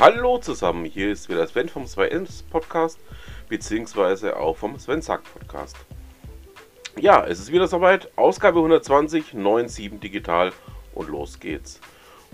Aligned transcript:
Hallo 0.00 0.38
zusammen, 0.38 0.84
hier 0.84 1.10
ist 1.10 1.28
wieder 1.28 1.44
Sven 1.48 1.68
vom 1.68 1.84
Sven 1.84 2.24
Podcast, 2.50 3.00
beziehungsweise 3.48 4.36
auch 4.36 4.56
vom 4.56 4.78
Sven 4.78 5.02
Sack 5.02 5.24
Podcast. 5.24 5.76
Ja, 6.96 7.26
es 7.26 7.40
ist 7.40 7.50
wieder 7.50 7.66
soweit, 7.66 8.08
Ausgabe 8.14 8.58
120, 8.60 9.32
9.7 9.34 9.98
digital 9.98 10.52
und 10.94 11.08
los 11.08 11.40
geht's. 11.40 11.80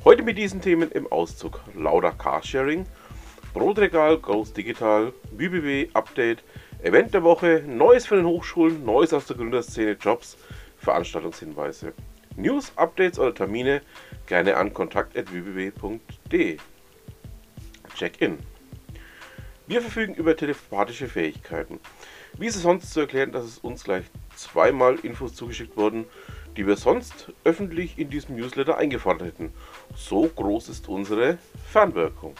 Heute 0.04 0.22
mit 0.22 0.36
diesen 0.36 0.61
Themen 0.61 0.93
im 0.93 1.11
Auszug 1.11 1.58
Lauda 1.75 2.11
Carsharing, 2.11 2.85
Brotregal, 3.54 4.18
Ghost 4.18 4.58
Digital, 4.58 5.14
BBW 5.32 5.89
Update, 5.94 6.44
Event 6.82 7.14
der 7.14 7.22
Woche, 7.22 7.64
Neues 7.67 8.07
von 8.07 8.18
den 8.18 8.26
Hochschulen, 8.26 8.85
Neues 8.85 9.14
aus 9.14 9.26
der 9.26 9.39
Gründerszene, 9.39 9.93
Jobs, 9.93 10.36
Veranstaltungshinweise. 10.76 11.94
News, 12.36 12.72
Updates 12.76 13.18
oder 13.18 13.35
Termine 13.35 13.81
gerne 14.26 14.54
an 14.58 14.75
kontakt.www.de. 14.75 16.58
Check-in. 17.94 18.39
Wir 19.66 19.80
verfügen 19.80 20.14
über 20.14 20.36
telepathische 20.36 21.08
Fähigkeiten. 21.08 21.80
Wie 22.36 22.46
ist 22.46 22.57
es 22.57 22.62
sonst 22.62 22.93
zu 22.93 23.00
erklären, 23.00 23.32
dass 23.32 23.44
es 23.44 23.58
uns 23.58 23.85
gleich 23.85 24.04
zweimal 24.36 24.96
Infos 24.96 25.35
zugeschickt 25.35 25.76
wurden, 25.76 26.04
die 26.57 26.66
wir 26.66 26.76
sonst 26.76 27.32
öffentlich 27.44 27.99
in 27.99 28.11
diesem 28.11 28.36
Newsletter 28.36 28.76
eingefordert 28.76 29.29
hätten? 29.29 29.52
So 29.96 30.26
groß 30.26 30.68
ist 30.68 30.88
unsere 30.88 31.38
Fernwirkung. 31.71 32.34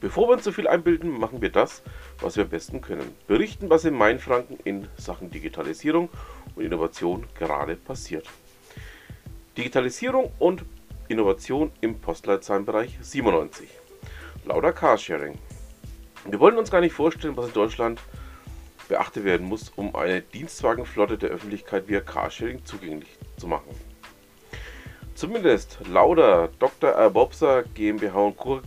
Bevor 0.00 0.28
wir 0.28 0.34
uns 0.34 0.42
zu 0.42 0.52
viel 0.52 0.66
einbilden, 0.66 1.10
machen 1.10 1.40
wir 1.40 1.50
das, 1.50 1.82
was 2.20 2.36
wir 2.36 2.44
am 2.44 2.50
besten 2.50 2.80
können. 2.80 3.14
Berichten, 3.26 3.70
was 3.70 3.84
in 3.84 3.94
Mainfranken 3.94 4.58
in 4.64 4.88
Sachen 4.96 5.30
Digitalisierung 5.30 6.08
und 6.56 6.64
Innovation 6.64 7.26
gerade 7.38 7.76
passiert. 7.76 8.26
Digitalisierung 9.56 10.32
und 10.38 10.64
Innovation 11.08 11.70
im 11.80 12.00
Postleitzahlenbereich 12.00 12.98
97. 13.00 13.68
Lauter 14.46 14.74
Carsharing. 14.74 15.38
Wir 16.26 16.38
wollen 16.38 16.58
uns 16.58 16.70
gar 16.70 16.82
nicht 16.82 16.92
vorstellen, 16.92 17.34
was 17.36 17.46
in 17.46 17.54
Deutschland 17.54 18.00
beachtet 18.88 19.24
werden 19.24 19.46
muss, 19.46 19.72
um 19.74 19.96
eine 19.96 20.20
Dienstwagenflotte 20.20 21.16
der 21.16 21.30
Öffentlichkeit 21.30 21.88
via 21.88 22.00
Carsharing 22.00 22.62
zugänglich 22.64 23.08
zu 23.38 23.46
machen. 23.46 23.70
Zumindest 25.14 25.78
Lauda 25.88 26.50
Dr. 26.58 26.90
Erbobser 26.90 27.62
GmbH 27.62 28.18
und 28.18 28.36
Co. 28.36 28.60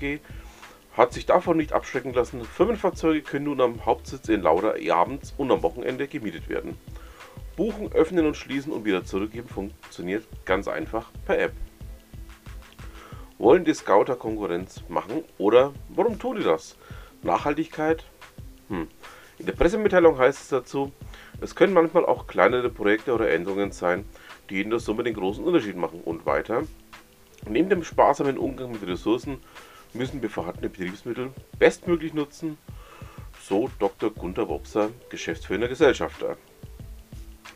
hat 0.95 1.13
sich 1.13 1.27
davon 1.27 1.57
nicht 1.57 1.73
abschrecken 1.73 2.13
lassen. 2.13 2.43
Firmenfahrzeuge 2.43 3.21
können 3.21 3.45
nun 3.45 3.61
am 3.61 3.85
Hauptsitz 3.85 4.29
in 4.29 4.41
Lauda 4.41 4.73
abends 4.91 5.35
und 5.37 5.51
am 5.51 5.61
Wochenende 5.61 6.07
gemietet 6.07 6.49
werden. 6.49 6.75
Buchen, 7.55 7.91
öffnen 7.91 8.25
und 8.25 8.35
schließen 8.35 8.73
und 8.73 8.83
wieder 8.83 9.05
zurückgeben 9.05 9.47
funktioniert 9.47 10.25
ganz 10.45 10.67
einfach 10.67 11.11
per 11.25 11.37
App. 11.37 11.53
Wollen 13.39 13.65
die 13.65 13.73
Scouter 13.73 14.15
Konkurrenz 14.15 14.83
machen 14.89 15.23
oder 15.37 15.73
warum 15.89 16.17
tun 16.17 16.37
die 16.37 16.43
das? 16.43 16.75
Nachhaltigkeit? 17.21 18.03
Hm. 18.69 18.87
In 19.37 19.45
der 19.45 19.53
Pressemitteilung 19.53 20.17
heißt 20.17 20.41
es 20.41 20.49
dazu, 20.49 20.91
es 21.39 21.55
können 21.55 21.73
manchmal 21.73 22.05
auch 22.05 22.25
kleinere 22.25 22.69
Projekte 22.69 23.13
oder 23.13 23.29
Änderungen 23.29 23.71
sein, 23.71 24.05
die 24.49 24.61
in 24.61 24.71
der 24.71 24.79
Summe 24.79 25.03
den 25.03 25.13
großen 25.13 25.43
Unterschied 25.43 25.75
machen. 25.75 26.01
Und 26.03 26.25
weiter, 26.25 26.63
neben 27.47 27.69
dem 27.69 27.83
sparsamen 27.83 28.39
Umgang 28.39 28.71
mit 28.71 28.87
Ressourcen 28.87 29.37
müssen 29.93 30.21
wir 30.23 30.31
vorhandene 30.31 30.69
Betriebsmittel 30.69 31.31
bestmöglich 31.59 32.15
nutzen, 32.15 32.57
so 33.39 33.69
Dr. 33.77 34.09
Gunther 34.09 34.49
Wopser, 34.49 34.89
geschäftsführender 35.09 35.67
Gesellschafter. 35.67 36.37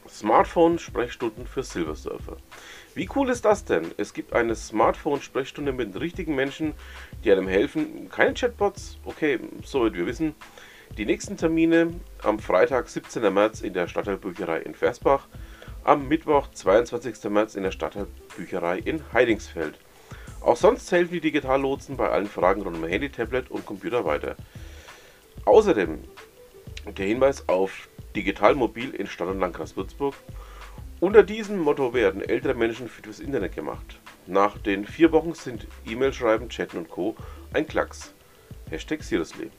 Smartphone-Sprechstunden 0.07 1.47
für 1.47 1.63
Silversurfer. 1.63 2.37
Wie 2.93 3.09
cool 3.15 3.29
ist 3.29 3.45
das 3.45 3.63
denn? 3.63 3.91
Es 3.95 4.13
gibt 4.13 4.33
eine 4.33 4.53
Smartphone-Sprechstunde 4.53 5.71
mit 5.71 5.97
richtigen 5.97 6.35
Menschen, 6.35 6.73
die 7.23 7.31
einem 7.31 7.47
helfen. 7.47 8.09
Keine 8.09 8.33
Chatbots? 8.33 8.97
Okay, 9.05 9.39
soweit 9.63 9.93
wir 9.93 10.05
wissen. 10.05 10.35
Die 10.97 11.05
nächsten 11.05 11.37
Termine 11.37 11.93
am 12.21 12.39
Freitag, 12.39 12.89
17. 12.89 13.33
März 13.33 13.61
in 13.61 13.73
der 13.73 13.87
Stadtteilbücherei 13.87 14.59
in 14.59 14.75
Versbach, 14.75 15.27
am 15.85 16.09
Mittwoch, 16.09 16.49
22. 16.51 17.31
März 17.31 17.55
in 17.55 17.63
der 17.63 17.71
Stadtteilbücherei 17.71 18.79
in 18.79 19.01
Heidingsfeld. 19.13 19.79
Auch 20.41 20.57
sonst 20.57 20.91
helfen 20.91 21.13
die 21.13 21.21
Digitallotsen 21.21 21.95
bei 21.95 22.09
allen 22.09 22.27
Fragen 22.27 22.61
rund 22.63 22.75
um 22.75 22.85
Handy, 22.85 23.09
Tablet 23.09 23.49
und 23.49 23.65
Computer 23.65 24.03
weiter. 24.03 24.35
Außerdem 25.45 25.99
der 26.97 27.05
Hinweis 27.05 27.47
auf 27.47 27.87
Digital 28.17 28.55
Mobil 28.55 28.93
in 28.93 29.07
Stadt 29.07 29.29
und 29.29 29.39
Landkreis 29.39 29.77
Würzburg. 29.77 30.15
Unter 31.01 31.23
diesem 31.23 31.57
Motto 31.57 31.95
werden 31.95 32.21
ältere 32.21 32.53
Menschen 32.53 32.87
für 32.87 33.01
das 33.01 33.19
Internet 33.19 33.55
gemacht. 33.55 33.99
Nach 34.27 34.59
den 34.59 34.85
vier 34.85 35.11
Wochen 35.11 35.33
sind 35.33 35.65
E-Mail 35.83 36.13
schreiben, 36.13 36.47
Chatten 36.47 36.77
und 36.77 36.91
Co. 36.91 37.15
ein 37.55 37.65
Klacks. 37.65 38.13
Hashtag 38.69 39.01
Seriously. 39.01 39.49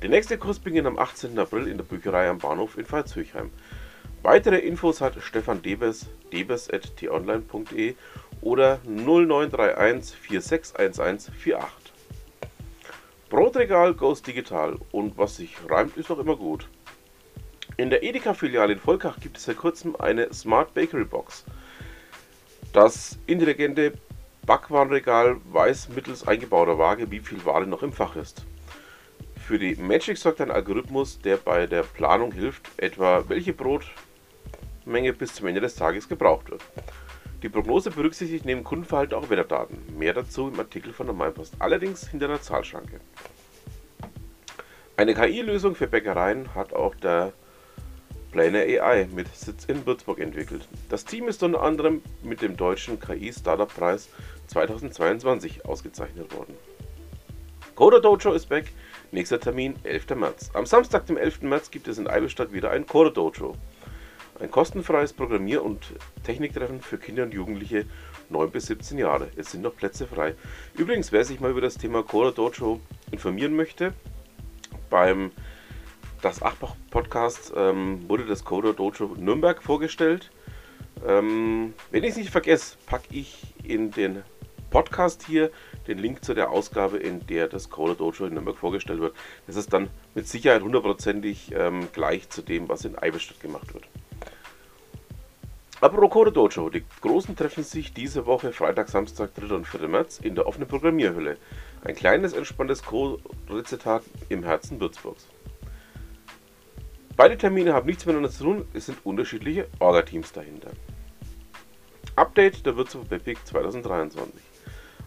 Der 0.00 0.10
nächste 0.10 0.38
Kurs 0.38 0.60
beginnt 0.60 0.86
am 0.86 1.00
18. 1.00 1.36
April 1.36 1.66
in 1.66 1.78
der 1.78 1.84
Bücherei 1.84 2.28
am 2.28 2.38
Bahnhof 2.38 2.78
in 2.78 2.86
Pfalzhöchheim. 2.86 3.50
Weitere 4.22 4.58
Infos 4.58 5.00
hat 5.00 5.20
Stefan 5.20 5.62
Debes, 5.62 6.06
debes.tonline.de 6.32 7.96
oder 8.40 8.78
0931 8.84 10.16
461148. 10.16 11.92
Brotregal 13.30 13.94
goes 13.94 14.22
digital 14.22 14.78
und 14.92 15.18
was 15.18 15.38
sich 15.38 15.56
reimt, 15.68 15.96
ist 15.96 16.08
doch 16.08 16.20
immer 16.20 16.36
gut. 16.36 16.68
In 17.76 17.90
der 17.90 18.04
Edeka-Filiale 18.04 18.74
in 18.74 18.78
Volkach 18.78 19.18
gibt 19.18 19.36
es 19.36 19.44
seit 19.44 19.56
kurzem 19.56 19.96
eine 19.96 20.32
Smart 20.32 20.74
Bakery 20.74 21.04
Box. 21.04 21.44
Das 22.72 23.18
intelligente 23.26 23.94
Backwarenregal 24.46 25.38
weiß 25.50 25.88
mittels 25.88 26.26
eingebauter 26.26 26.78
Waage, 26.78 27.10
wie 27.10 27.18
viel 27.18 27.44
Ware 27.44 27.66
noch 27.66 27.82
im 27.82 27.92
Fach 27.92 28.14
ist. 28.14 28.44
Für 29.44 29.58
die 29.58 29.74
Magic 29.74 30.18
sorgt 30.18 30.40
ein 30.40 30.52
Algorithmus, 30.52 31.18
der 31.18 31.36
bei 31.36 31.66
der 31.66 31.82
Planung 31.82 32.30
hilft, 32.30 32.70
etwa 32.76 33.24
welche 33.28 33.52
Brotmenge 33.52 35.12
bis 35.12 35.34
zum 35.34 35.48
Ende 35.48 35.60
des 35.60 35.74
Tages 35.74 36.08
gebraucht 36.08 36.50
wird. 36.50 36.62
Die 37.42 37.48
Prognose 37.48 37.90
berücksichtigt 37.90 38.44
neben 38.44 38.62
Kundenverhalten 38.62 39.18
auch 39.18 39.30
Wetterdaten. 39.30 39.98
Mehr 39.98 40.14
dazu 40.14 40.46
im 40.48 40.60
Artikel 40.60 40.92
von 40.92 41.06
der 41.06 41.14
Mainpost, 41.14 41.54
allerdings 41.58 42.08
hinter 42.08 42.28
der 42.28 42.40
Zahlschranke. 42.40 43.00
Eine 44.96 45.14
KI-Lösung 45.14 45.74
für 45.74 45.88
Bäckereien 45.88 46.54
hat 46.54 46.72
auch 46.72 46.94
der 46.94 47.32
Planer 48.34 48.62
AI 48.62 49.06
mit 49.14 49.32
Sitz 49.32 49.66
in 49.66 49.86
Würzburg 49.86 50.18
entwickelt. 50.18 50.66
Das 50.88 51.04
Team 51.04 51.28
ist 51.28 51.44
unter 51.44 51.62
anderem 51.62 52.02
mit 52.24 52.42
dem 52.42 52.56
deutschen 52.56 52.98
KI-Startup-Preis 52.98 54.08
2022 54.48 55.64
ausgezeichnet 55.64 56.34
worden. 56.34 56.56
Coder 57.76 58.00
Dojo 58.00 58.32
ist 58.32 58.48
back, 58.48 58.72
nächster 59.12 59.38
Termin 59.38 59.76
11. 59.84 60.16
März. 60.16 60.50
Am 60.52 60.66
Samstag, 60.66 61.06
dem 61.06 61.16
11. 61.16 61.42
März, 61.42 61.70
gibt 61.70 61.86
es 61.86 61.96
in 61.96 62.08
Eidelstadt 62.08 62.52
wieder 62.52 62.72
ein 62.72 62.88
Coder 62.88 63.12
Dojo. 63.12 63.54
Ein 64.40 64.50
kostenfreies 64.50 65.12
Programmier- 65.12 65.62
und 65.62 65.92
Techniktreffen 66.24 66.80
für 66.80 66.98
Kinder 66.98 67.22
und 67.22 67.34
Jugendliche 67.34 67.86
9 68.30 68.50
bis 68.50 68.66
17 68.66 68.98
Jahre. 68.98 69.28
Es 69.36 69.52
sind 69.52 69.62
noch 69.62 69.76
Plätze 69.76 70.08
frei. 70.08 70.34
Übrigens, 70.76 71.12
wer 71.12 71.24
sich 71.24 71.38
mal 71.38 71.52
über 71.52 71.60
das 71.60 71.78
Thema 71.78 72.02
Coder 72.02 72.32
Dojo 72.32 72.80
informieren 73.12 73.54
möchte, 73.54 73.94
beim 74.90 75.30
das 76.24 76.42
Achbach 76.42 76.74
Podcast 76.90 77.52
ähm, 77.54 78.08
wurde 78.08 78.24
das 78.24 78.44
Coder 78.46 78.72
Dojo 78.72 79.14
Nürnberg 79.18 79.62
vorgestellt. 79.62 80.30
Ähm, 81.06 81.74
wenn 81.90 82.02
ich 82.02 82.10
es 82.10 82.16
nicht 82.16 82.30
vergesse, 82.30 82.78
packe 82.86 83.08
ich 83.10 83.42
in 83.62 83.90
den 83.90 84.22
Podcast 84.70 85.26
hier 85.26 85.50
den 85.86 85.98
Link 85.98 86.24
zu 86.24 86.32
der 86.32 86.50
Ausgabe, 86.50 86.96
in 86.96 87.26
der 87.26 87.46
das 87.46 87.68
Coder 87.68 87.94
Dojo 87.94 88.24
in 88.24 88.32
Nürnberg 88.32 88.56
vorgestellt 88.56 89.00
wird. 89.00 89.14
Das 89.46 89.56
ist 89.56 89.70
dann 89.74 89.90
mit 90.14 90.26
Sicherheit 90.26 90.62
hundertprozentig 90.62 91.52
ähm, 91.54 91.88
gleich 91.92 92.30
zu 92.30 92.40
dem, 92.40 92.70
was 92.70 92.86
in 92.86 92.96
Eiberstadt 92.96 93.40
gemacht 93.40 93.74
wird. 93.74 93.84
Apropos 95.82 96.10
Coder 96.10 96.30
Dojo, 96.30 96.70
die 96.70 96.84
Großen 97.02 97.36
treffen 97.36 97.64
sich 97.64 97.92
diese 97.92 98.24
Woche 98.24 98.52
Freitag, 98.52 98.88
Samstag, 98.88 99.34
3. 99.34 99.54
und 99.54 99.66
4. 99.66 99.88
März 99.88 100.20
in 100.20 100.34
der 100.34 100.46
offenen 100.46 100.68
Programmierhülle. 100.68 101.36
Ein 101.84 101.94
kleines, 101.94 102.32
entspanntes 102.32 102.82
Code-Rezitat 102.82 104.04
im 104.30 104.42
Herzen 104.42 104.80
Würzburgs. 104.80 105.26
Beide 107.16 107.38
Termine 107.38 107.72
haben 107.72 107.86
nichts 107.86 108.04
miteinander 108.06 108.30
zu 108.30 108.42
tun, 108.42 108.68
es 108.74 108.86
sind 108.86 108.98
unterschiedliche 109.04 109.68
Orga-Teams 109.78 110.32
dahinter. 110.32 110.70
Update 112.16 112.66
der 112.66 112.76
Würzburg 112.76 113.08
Webweek 113.08 113.38
2023. 113.46 114.42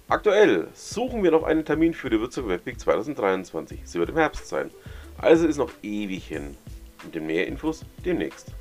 Aktuell 0.08 0.70
suchen 0.74 1.22
wir 1.22 1.32
noch 1.32 1.44
einen 1.44 1.66
Termin 1.66 1.94
für 1.94 2.10
die 2.10 2.18
Würzburg 2.18 2.48
Webweek 2.48 2.80
2023. 2.80 3.82
Sie 3.84 4.00
wird 4.00 4.10
im 4.10 4.16
Herbst 4.18 4.48
sein. 4.48 4.72
Also 5.18 5.48
ist 5.48 5.58
noch 5.58 5.72
ewig 5.84 6.26
hin. 6.26 6.56
Mit 7.04 7.16
den 7.16 7.26
mehr 7.26 7.46
Infos 7.46 7.84
demnächst. 8.06 8.54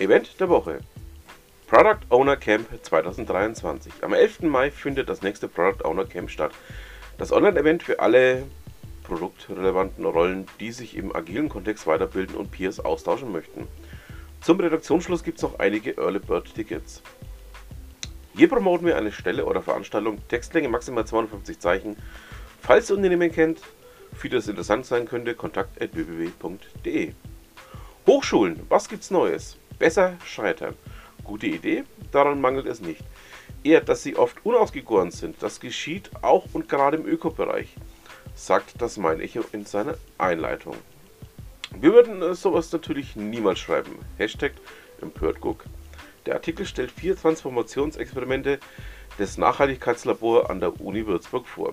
Event 0.00 0.40
der 0.40 0.48
Woche. 0.48 0.80
Product 1.68 2.00
Owner 2.10 2.36
Camp 2.36 2.66
2023. 2.82 3.92
Am 4.02 4.14
11. 4.14 4.42
Mai 4.42 4.72
findet 4.72 5.08
das 5.08 5.22
nächste 5.22 5.46
Product 5.46 5.84
Owner 5.84 6.06
Camp 6.06 6.28
statt. 6.28 6.50
Das 7.18 7.32
Online-Event 7.32 7.84
für 7.84 8.00
alle 8.00 8.42
produktrelevanten 9.12 10.04
Rollen, 10.04 10.46
die 10.60 10.72
sich 10.72 10.96
im 10.96 11.14
agilen 11.14 11.48
Kontext 11.48 11.86
weiterbilden 11.86 12.36
und 12.36 12.50
Peers 12.50 12.80
austauschen 12.80 13.30
möchten. 13.30 13.68
Zum 14.40 14.58
Redaktionsschluss 14.58 15.22
gibt 15.22 15.38
es 15.38 15.42
noch 15.42 15.58
einige 15.58 15.96
Early 15.98 16.18
Bird 16.18 16.54
Tickets. 16.54 17.02
Hier 18.34 18.48
promoten 18.48 18.86
wir 18.86 18.96
eine 18.96 19.12
Stelle 19.12 19.44
oder 19.44 19.62
Veranstaltung, 19.62 20.18
Textlänge 20.28 20.68
maximal 20.68 21.06
250 21.06 21.58
Zeichen, 21.58 21.96
Falls 22.62 22.88
ihr 22.90 22.96
Unternehmen 22.96 23.32
kennt, 23.32 23.60
für 24.14 24.28
das 24.28 24.46
interessant 24.46 24.86
sein 24.86 25.04
könnte, 25.04 25.34
kontakt.www.de. 25.34 27.12
Hochschulen, 28.06 28.60
was 28.68 28.88
gibt's 28.88 29.10
Neues? 29.10 29.56
Besser 29.80 30.16
scheitern. 30.24 30.76
Gute 31.24 31.48
Idee, 31.48 31.82
daran 32.12 32.40
mangelt 32.40 32.66
es 32.66 32.80
nicht. 32.80 33.02
Eher, 33.64 33.80
dass 33.80 34.04
sie 34.04 34.14
oft 34.14 34.46
unausgegoren 34.46 35.10
sind. 35.10 35.42
Das 35.42 35.58
geschieht 35.58 36.10
auch 36.22 36.46
und 36.52 36.68
gerade 36.68 36.98
im 36.98 37.06
Ökobereich, 37.06 37.74
sagt 38.34 38.80
das 38.80 38.96
Mein 38.96 39.20
Echo 39.20 39.44
in 39.52 39.64
seiner 39.64 39.96
Einleitung. 40.18 40.76
Wir 41.78 41.92
würden 41.92 42.34
sowas 42.34 42.72
natürlich 42.72 43.16
niemals 43.16 43.58
schreiben. 43.58 43.98
Hashtag 44.18 44.52
EmpörtGuck. 45.00 45.64
Der 46.26 46.34
Artikel 46.34 46.66
stellt 46.66 46.90
vier 46.90 47.16
Transformationsexperimente 47.16 48.58
des 49.18 49.38
Nachhaltigkeitslabors 49.38 50.48
an 50.48 50.60
der 50.60 50.80
Uni 50.80 51.06
Würzburg 51.06 51.46
vor. 51.46 51.72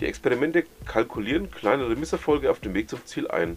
Die 0.00 0.06
Experimente 0.06 0.64
kalkulieren 0.84 1.50
kleinere 1.50 1.96
Misserfolge 1.96 2.50
auf 2.50 2.60
dem 2.60 2.74
Weg 2.74 2.88
zum 2.88 3.04
Ziel 3.04 3.28
ein 3.28 3.56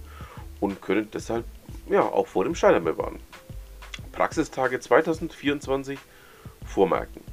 und 0.60 0.82
können 0.82 1.10
deshalb 1.14 1.46
ja, 1.90 2.02
auch 2.02 2.28
vor 2.28 2.44
dem 2.44 2.56
Scheitern 2.56 2.84
bewahren. 2.84 3.20
Praxistage 4.12 4.80
2024 4.80 6.00
vormerken. 6.66 7.31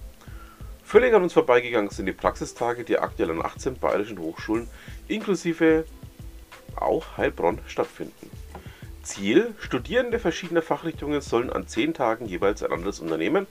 Völlig 0.88 1.12
an 1.12 1.22
uns 1.22 1.34
vorbeigegangen 1.34 1.90
sind 1.90 2.06
die 2.06 2.14
Praxistage, 2.14 2.82
die 2.82 2.98
aktuell 2.98 3.30
an 3.30 3.44
18 3.44 3.74
bayerischen 3.74 4.18
Hochschulen 4.18 4.70
inklusive 5.06 5.84
auch 6.76 7.18
Heilbronn 7.18 7.58
stattfinden. 7.66 8.30
Ziel: 9.02 9.54
Studierende 9.58 10.18
verschiedener 10.18 10.62
Fachrichtungen 10.62 11.20
sollen 11.20 11.52
an 11.52 11.68
10 11.68 11.92
Tagen 11.92 12.24
jeweils 12.24 12.62
ein 12.62 12.72
anderes 12.72 13.00
Unternehmen 13.00 13.46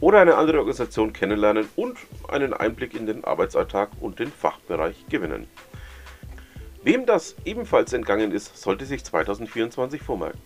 oder 0.00 0.22
eine 0.22 0.36
andere 0.36 0.56
Organisation 0.56 1.12
kennenlernen 1.12 1.68
und 1.76 1.98
einen 2.28 2.54
Einblick 2.54 2.94
in 2.94 3.04
den 3.04 3.24
Arbeitsalltag 3.24 3.90
und 4.00 4.18
den 4.18 4.32
Fachbereich 4.32 5.04
gewinnen. 5.10 5.48
Wem 6.82 7.04
das 7.04 7.36
ebenfalls 7.44 7.92
entgangen 7.92 8.32
ist, 8.32 8.56
sollte 8.56 8.86
sich 8.86 9.04
2024 9.04 10.00
vormerken. 10.00 10.40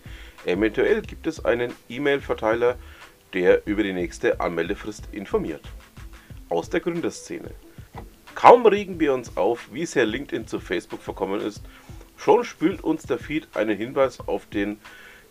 Eventuell 0.45 1.01
gibt 1.01 1.27
es 1.27 1.45
einen 1.45 1.71
E-Mail-Verteiler, 1.87 2.75
der 3.33 3.65
über 3.65 3.83
die 3.83 3.93
nächste 3.93 4.41
Anmeldefrist 4.41 5.07
informiert. 5.13 5.61
Aus 6.49 6.69
der 6.69 6.79
Gründerszene. 6.79 7.51
Kaum 8.35 8.65
regen 8.65 8.99
wir 8.99 9.13
uns 9.13 9.35
auf, 9.37 9.69
wie 9.71 9.85
sehr 9.85 10.05
LinkedIn 10.05 10.45
zu 10.45 10.59
Facebook 10.59 11.01
verkommen 11.01 11.41
ist, 11.41 11.63
schon 12.17 12.43
spült 12.43 12.83
uns 12.83 13.03
der 13.03 13.17
Feed 13.17 13.47
einen 13.55 13.77
Hinweis 13.77 14.19
auf 14.19 14.45
den 14.47 14.79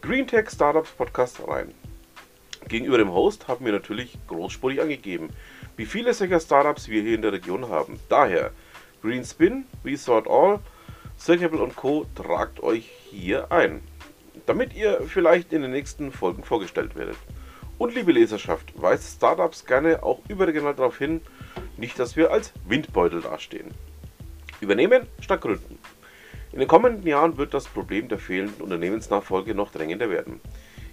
Green 0.03 0.27
Tech 0.27 0.51
Startups 0.51 0.91
Podcast 0.91 1.47
rein. 1.47 1.73
Gegenüber 2.69 2.99
dem 2.99 3.13
Host 3.13 3.47
haben 3.47 3.65
wir 3.65 3.73
natürlich 3.73 4.19
großspurig 4.27 4.81
angegeben, 4.81 5.29
wie 5.77 5.87
viele 5.87 6.15
solcher 6.15 6.41
Startups 6.41 6.89
wir 6.89 7.03
hier 7.03 7.15
in 7.15 7.23
der 7.23 7.33
Region 7.33 7.69
haben. 7.69 8.01
Daher 8.09 8.53
Greenspin, 9.03 9.67
Resort 9.85 10.27
All, 10.29 10.61
Circable 11.19 11.63
und 11.63 11.77
Co. 11.77 12.07
tragt 12.15 12.63
euch 12.63 12.91
hier 13.11 13.53
ein, 13.53 13.83
damit 14.47 14.75
ihr 14.75 15.03
vielleicht 15.07 15.53
in 15.53 15.63
den 15.63 15.71
nächsten 15.71 16.11
Folgen 16.11 16.43
vorgestellt 16.43 16.97
werdet. 16.97 17.17
Und 17.85 17.95
liebe 17.95 18.13
Leserschaft, 18.13 18.73
weist 18.81 19.17
Startups 19.17 19.67
gerne 19.67 20.03
auch 20.03 20.21
überregional 20.27 20.75
darauf 20.75 20.97
hin, 20.97 21.21
nicht 21.77 21.99
dass 21.99 22.17
wir 22.17 22.31
als 22.31 22.55
Windbeutel 22.67 23.21
dastehen. 23.21 23.75
Übernehmen 24.63 25.07
statt 25.21 25.43
gründen. 25.43 25.79
In 26.53 26.61
den 26.61 26.67
kommenden 26.67 27.07
Jahren 27.07 27.37
wird 27.37 27.53
das 27.53 27.67
Problem 27.67 28.09
der 28.09 28.19
fehlenden 28.19 28.63
Unternehmensnachfolge 28.63 29.55
noch 29.55 29.71
drängender 29.71 30.09
werden. 30.09 30.41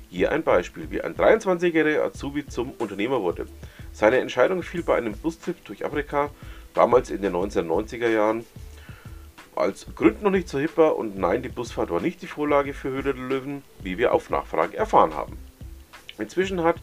Hier 0.10 0.34
ein 0.34 0.44
Beispiel, 0.44 0.92
wie 0.92 1.00
ein 1.00 1.16
23-jähriger 1.16 2.04
Azubi 2.04 2.46
zum 2.46 2.72
Unternehmer 2.72 3.22
wurde. 3.22 3.46
Seine 3.94 4.18
Entscheidung 4.18 4.62
fiel 4.62 4.84
bei 4.84 4.98
einem 4.98 5.14
Bustrip 5.14 5.64
durch 5.64 5.86
Afrika, 5.86 6.30
damals 6.74 7.10
in 7.10 7.22
den 7.22 7.34
1990er 7.34 8.10
Jahren. 8.10 8.44
Als 9.56 9.88
Gründen 9.96 10.26
noch 10.26 10.32
nicht 10.32 10.50
so 10.50 10.60
hipper 10.60 10.98
und 10.98 11.18
nein, 11.18 11.42
die 11.42 11.48
Busfahrt 11.48 11.90
war 11.90 12.02
nicht 12.02 12.22
die 12.22 12.28
Vorlage 12.28 12.74
für 12.74 12.90
Höhle 12.90 13.14
der 13.14 13.24
Löwen, 13.24 13.64
wie 13.82 13.98
wir 13.98 14.12
auf 14.12 14.30
Nachfrage 14.30 14.76
erfahren 14.76 15.14
haben. 15.14 15.51
Inzwischen 16.22 16.64
hat 16.64 16.78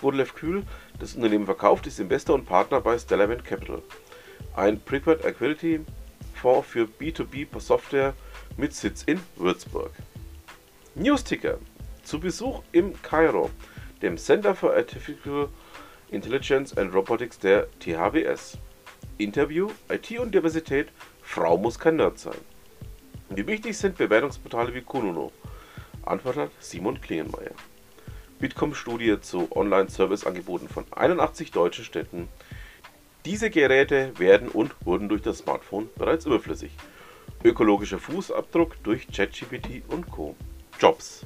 Godelev 0.00 0.34
Kühl 0.34 0.64
das 0.98 1.14
Unternehmen 1.14 1.46
verkauft, 1.46 1.86
ist 1.86 2.00
Investor 2.00 2.34
und 2.34 2.46
Partner 2.46 2.80
bei 2.80 2.98
Stellarwind 2.98 3.44
Capital, 3.44 3.82
ein 4.54 4.80
Prepared 4.80 5.24
Equity 5.24 5.80
Fonds 6.34 6.66
für 6.68 6.84
B2B 6.84 7.46
Software 7.60 8.14
mit 8.56 8.74
Sitz 8.74 9.04
in 9.04 9.20
Würzburg. 9.36 9.92
Newsticker 10.94 11.58
zu 12.02 12.20
Besuch 12.20 12.62
im 12.72 13.00
Kairo, 13.02 13.50
dem 14.02 14.18
Center 14.18 14.54
for 14.54 14.74
Artificial 14.74 15.48
Intelligence 16.10 16.76
and 16.76 16.92
Robotics 16.92 17.38
der 17.38 17.68
THWS. 17.78 18.58
Interview, 19.18 19.70
IT 19.88 20.18
und 20.18 20.34
Diversität, 20.34 20.88
Frau 21.22 21.56
muss 21.56 21.78
kein 21.78 21.96
Nerd 21.96 22.18
sein. 22.18 22.38
Wie 23.30 23.46
wichtig 23.46 23.78
sind 23.78 23.96
Bewertungsportale 23.96 24.74
wie 24.74 24.82
Kununo? 24.82 25.32
Antwort 26.04 26.36
hat 26.36 26.50
Simon 26.58 27.00
Klingenmeier. 27.00 27.52
Bitkom-Studie 28.42 29.20
zu 29.20 29.46
Online-Service-Angeboten 29.56 30.68
von 30.68 30.84
81 30.90 31.52
deutschen 31.52 31.84
Städten. 31.84 32.26
Diese 33.24 33.50
Geräte 33.50 34.18
werden 34.18 34.48
und 34.48 34.74
wurden 34.84 35.08
durch 35.08 35.22
das 35.22 35.38
Smartphone 35.38 35.88
bereits 35.94 36.26
überflüssig. 36.26 36.72
Ökologischer 37.44 38.00
Fußabdruck 38.00 38.82
durch 38.82 39.06
ChatGPT 39.06 39.84
und 39.86 40.10
Co. 40.10 40.34
Jobs. 40.80 41.24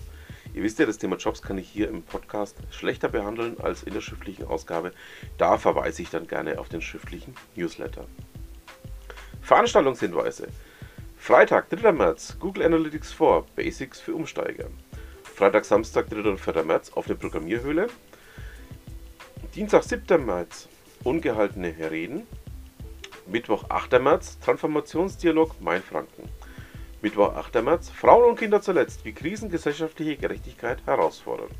Ihr 0.53 0.63
wisst 0.63 0.79
ja, 0.79 0.85
das 0.85 0.99
Thema 0.99 1.17
Jobs 1.17 1.41
kann 1.41 1.57
ich 1.57 1.67
hier 1.67 1.89
im 1.89 2.03
Podcast 2.03 2.59
schlechter 2.71 3.09
behandeln 3.09 3.57
als 3.63 3.83
in 3.83 3.95
der 3.95 4.03
schriftlichen 4.03 4.47
Ausgabe. 4.47 4.93
Da 5.39 5.57
verweise 5.57 6.03
ich 6.03 6.11
dann 6.11 6.27
gerne 6.27 6.59
auf 6.59 6.69
den 6.69 6.83
schriftlichen 6.83 7.35
Newsletter. 7.55 8.05
Veranstaltungshinweise. 9.41 10.49
Freitag, 11.17 11.71
3. 11.71 11.93
März, 11.93 12.37
Google 12.39 12.65
Analytics 12.65 13.15
4, 13.15 13.47
Basics 13.57 14.01
für 14.01 14.15
Umsteiger. 14.15 14.69
Freitag, 15.37 15.67
Samstag, 15.67 16.09
3. 16.09 16.31
und 16.31 16.41
4. 16.41 16.65
März 16.65 16.93
auf 16.95 17.09
der 17.09 17.15
Programmierhöhle. 17.15 17.89
Dienstag, 19.55 19.83
7. 19.83 20.25
März, 20.25 20.67
ungehaltene 21.05 21.75
Reden. 21.91 22.27
Mittwoch, 23.27 23.69
8. 23.69 24.01
März, 24.01 24.39
Transformationsdialog 24.39 25.61
Mainfranken. 25.61 26.31
Mittwoch, 27.03 27.35
8. 27.35 27.63
März. 27.63 27.91
Frauen 27.91 28.31
und 28.31 28.39
Kinder 28.39 28.63
zuletzt, 28.63 29.05
wie 29.05 29.13
Krisen 29.13 29.51
gesellschaftliche 29.51 30.17
Gerechtigkeit 30.17 30.79
herausfordern. 30.87 31.51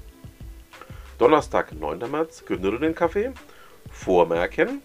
Donnerstag, 1.19 1.75
9. 1.75 2.11
März. 2.11 2.47
Gründerinnen-Café. 2.47 3.35
Vormerken. 3.91 4.81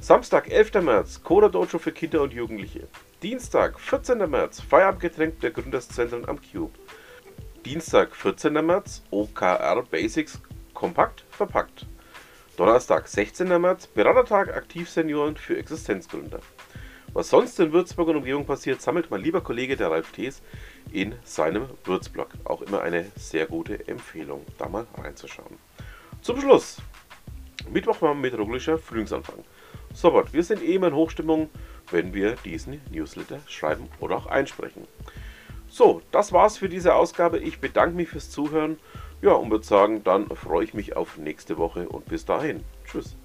Samstag, 0.00 0.50
11. 0.50 0.80
März. 0.80 1.22
Coda 1.22 1.50
Dojo 1.50 1.78
für 1.78 1.92
Kinder 1.92 2.22
und 2.22 2.32
Jugendliche. 2.32 2.88
Dienstag, 3.22 3.78
14. 3.78 4.30
März. 4.30 4.62
Feierabendgetränk 4.62 5.40
der 5.40 5.50
Gründerszentren 5.50 6.26
am 6.26 6.40
Cube. 6.40 6.72
Dienstag, 7.68 8.16
14. 8.16 8.54
März. 8.64 9.02
OKR 9.10 9.82
Basics 9.90 10.40
kompakt 10.72 11.22
verpackt. 11.28 11.84
Donnerstag, 12.56 13.06
16. 13.06 13.46
März. 13.60 13.86
Beratertag 13.88 14.56
Aktivsenioren 14.56 15.36
für 15.36 15.58
Existenzgründer. 15.58 16.40
Was 17.12 17.28
sonst 17.28 17.60
in 17.60 17.74
Würzburg 17.74 18.08
und 18.08 18.16
Umgebung 18.16 18.46
passiert, 18.46 18.80
sammelt 18.80 19.10
mein 19.10 19.20
lieber 19.20 19.42
Kollege 19.42 19.76
der 19.76 19.90
Ralf 19.90 20.12
Thees 20.12 20.40
in 20.92 21.14
seinem 21.24 21.68
Würzblog. 21.84 22.28
Auch 22.44 22.62
immer 22.62 22.80
eine 22.80 23.04
sehr 23.16 23.44
gute 23.44 23.86
Empfehlung, 23.86 24.46
da 24.56 24.66
mal 24.66 24.86
reinzuschauen. 24.96 25.58
Zum 26.22 26.40
Schluss, 26.40 26.78
Mittwoch 27.70 28.00
war 28.00 28.14
meteorologischer 28.14 28.78
Frühlingsanfang. 28.78 29.44
Sobot, 29.92 30.32
wir 30.32 30.42
sind 30.42 30.62
eben 30.62 30.84
in 30.84 30.94
Hochstimmung, 30.94 31.50
wenn 31.90 32.14
wir 32.14 32.36
diesen 32.46 32.80
Newsletter 32.90 33.40
schreiben 33.46 33.90
oder 34.00 34.16
auch 34.16 34.26
einsprechen. 34.26 34.88
So, 35.68 36.02
das 36.10 36.32
war's 36.32 36.58
für 36.58 36.68
diese 36.68 36.94
Ausgabe. 36.94 37.38
Ich 37.38 37.60
bedanke 37.60 37.96
mich 37.96 38.08
fürs 38.08 38.30
Zuhören. 38.30 38.78
Ja, 39.20 39.32
und 39.32 39.50
würde 39.50 39.64
sagen, 39.64 40.02
dann 40.04 40.28
freue 40.28 40.64
ich 40.64 40.74
mich 40.74 40.96
auf 40.96 41.18
nächste 41.18 41.58
Woche 41.58 41.88
und 41.88 42.06
bis 42.06 42.24
dahin. 42.24 42.64
Tschüss. 42.84 43.16